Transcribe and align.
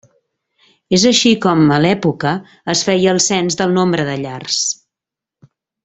És 0.97 1.03
així 1.09 1.33
com, 1.43 1.61
a 1.75 1.77
l'època, 1.85 2.31
es 2.75 2.81
feia 2.89 3.13
el 3.15 3.21
cens 3.29 3.61
del 3.61 3.79
nombre 3.79 4.07
de 4.11 4.17
llars. 4.27 4.61